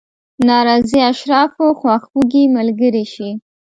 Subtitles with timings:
[0.47, 3.29] ناراضي اشرافو خواخوږي ملګرې شي.